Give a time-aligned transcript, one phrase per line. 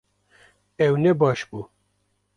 [0.85, 1.59] Ew ne baş bû